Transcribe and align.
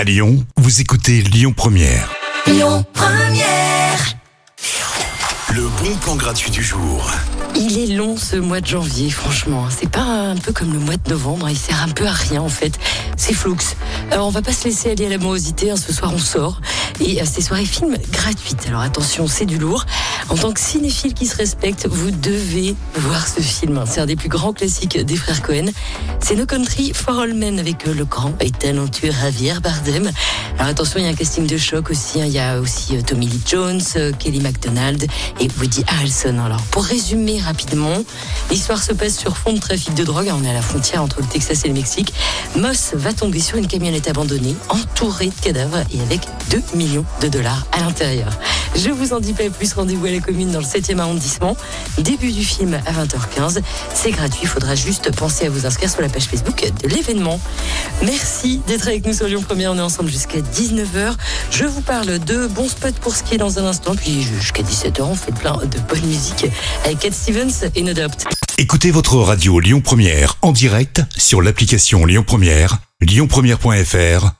À 0.00 0.04
Lyon, 0.04 0.42
vous 0.56 0.80
écoutez 0.80 1.20
Lyon 1.20 1.52
Première. 1.54 2.10
Lyon 2.46 2.86
Première. 2.94 3.98
Le 5.54 5.68
bon 5.82 5.94
plan 5.96 6.16
gratuit 6.16 6.50
du 6.50 6.62
jour. 6.62 7.10
Il 7.54 7.78
est 7.78 7.94
long 7.94 8.16
ce 8.16 8.36
mois 8.36 8.62
de 8.62 8.66
janvier, 8.66 9.10
franchement. 9.10 9.68
C'est 9.68 9.90
pas 9.90 10.00
un 10.00 10.36
peu 10.38 10.54
comme 10.54 10.72
le 10.72 10.78
mois 10.78 10.96
de 10.96 11.10
novembre, 11.10 11.50
il 11.50 11.58
sert 11.58 11.82
un 11.82 11.90
peu 11.90 12.06
à 12.06 12.12
rien 12.12 12.40
en 12.40 12.48
fait. 12.48 12.78
C'est 13.18 13.34
flux. 13.34 13.76
Alors 14.10 14.26
on 14.26 14.30
va 14.30 14.40
pas 14.40 14.54
se 14.54 14.64
laisser 14.64 14.90
aller 14.90 15.04
à 15.04 15.10
la 15.10 15.18
morosité, 15.18 15.70
hein. 15.70 15.76
ce 15.76 15.92
soir 15.92 16.12
on 16.14 16.18
sort. 16.18 16.62
Et 17.00 17.20
euh, 17.20 17.26
ces 17.26 17.42
soirées 17.42 17.66
films 17.66 17.98
gratuites. 18.10 18.64
Alors 18.68 18.80
attention, 18.80 19.26
c'est 19.26 19.44
du 19.44 19.58
lourd. 19.58 19.84
En 20.30 20.36
tant 20.36 20.52
que 20.52 20.60
cinéphile 20.60 21.12
qui 21.12 21.26
se 21.26 21.36
respecte, 21.36 21.88
vous 21.90 22.12
devez 22.12 22.76
voir 22.94 23.26
ce 23.26 23.40
film. 23.40 23.82
C'est 23.86 24.00
un 24.00 24.06
des 24.06 24.14
plus 24.14 24.28
grands 24.28 24.52
classiques 24.52 24.96
des 25.04 25.16
frères 25.16 25.42
Cohen. 25.42 25.66
C'est 26.20 26.36
No 26.36 26.46
Country 26.46 26.92
for 26.94 27.18
All 27.18 27.34
Men 27.34 27.58
avec 27.58 27.86
euh, 27.88 27.92
le 27.94 28.04
grand 28.04 28.32
et 28.40 28.52
talentueux 28.52 29.10
Javier 29.10 29.54
Bardem. 29.60 30.08
Alors 30.58 30.70
attention, 30.70 31.00
il 31.00 31.04
y 31.04 31.08
a 31.08 31.10
un 31.10 31.14
casting 31.14 31.46
de 31.48 31.56
choc 31.58 31.90
aussi. 31.90 32.20
hein. 32.22 32.26
Il 32.26 32.32
y 32.32 32.38
a 32.38 32.60
aussi 32.60 32.96
euh, 32.96 33.02
Tommy 33.02 33.26
Lee 33.26 33.40
Jones, 33.44 33.80
euh, 33.96 34.12
Kelly 34.12 34.38
MacDonald 34.40 35.04
et 35.40 35.48
Woody 35.58 35.84
Harrelson. 35.88 36.38
Alors 36.38 36.62
pour 36.70 36.84
résumer 36.84 37.40
rapidement, 37.40 37.96
l'histoire 38.52 38.80
se 38.82 38.92
passe 38.92 39.16
sur 39.18 39.36
fond 39.36 39.52
de 39.52 39.58
trafic 39.58 39.94
de 39.94 40.04
drogue. 40.04 40.30
On 40.32 40.44
est 40.44 40.50
à 40.50 40.54
la 40.54 40.62
frontière 40.62 41.02
entre 41.02 41.20
le 41.20 41.26
Texas 41.26 41.64
et 41.64 41.68
le 41.68 41.74
Mexique. 41.74 42.12
Moss 42.56 42.92
va 42.94 43.12
tomber 43.12 43.40
sur 43.40 43.58
une 43.58 43.66
camionnette 43.66 44.06
abandonnée, 44.08 44.54
entourée 44.68 45.26
de 45.26 45.40
cadavres 45.42 45.82
et 45.92 46.00
avec 46.00 46.20
2 46.50 46.62
millions 46.76 47.04
de 47.20 47.26
dollars 47.26 47.66
à 47.72 47.80
l'intérieur. 47.80 48.30
Je 48.76 48.90
vous 48.90 49.12
en 49.12 49.20
dis 49.20 49.32
pas 49.32 49.50
plus, 49.50 49.72
rendez-vous 49.72 50.06
à 50.06 50.10
la 50.10 50.20
commune 50.20 50.50
dans 50.50 50.60
le 50.60 50.64
7e 50.64 50.98
arrondissement. 50.98 51.56
Début 51.98 52.32
du 52.32 52.44
film 52.44 52.74
à 52.86 52.92
20h15. 52.92 53.60
C'est 53.94 54.10
gratuit, 54.10 54.40
il 54.42 54.48
faudra 54.48 54.74
juste 54.74 55.14
penser 55.14 55.46
à 55.46 55.50
vous 55.50 55.66
inscrire 55.66 55.90
sur 55.90 56.00
la 56.00 56.08
page 56.08 56.24
Facebook 56.24 56.64
de 56.82 56.88
l'événement. 56.88 57.40
Merci 58.02 58.60
d'être 58.66 58.88
avec 58.88 59.06
nous 59.06 59.12
sur 59.12 59.26
Lyon 59.26 59.42
Première, 59.42 59.72
on 59.72 59.76
est 59.76 59.82
ensemble 59.82 60.10
jusqu'à 60.10 60.38
19h. 60.38 61.14
Je 61.50 61.64
vous 61.64 61.82
parle 61.82 62.18
de 62.20 62.46
bons 62.46 62.68
spots 62.68 62.92
pour 63.00 63.14
skier 63.14 63.38
dans 63.38 63.58
un 63.58 63.64
instant, 63.64 63.94
puis 63.94 64.22
jusqu'à 64.22 64.62
17h, 64.62 65.02
on 65.02 65.14
fait 65.14 65.32
plein 65.32 65.56
de 65.56 65.78
bonne 65.88 66.06
musique 66.06 66.46
avec 66.84 67.00
Cat 67.00 67.12
Stevens 67.12 67.70
et 67.74 67.82
No. 67.82 67.92
Écoutez 68.58 68.90
votre 68.90 69.16
radio 69.16 69.58
Lyon 69.58 69.80
Première 69.80 70.36
en 70.42 70.52
direct 70.52 71.02
sur 71.16 71.42
l'application 71.42 72.06
Lyon 72.06 72.24
Première, 72.26 72.78
lyonpremière.fr 73.00 74.39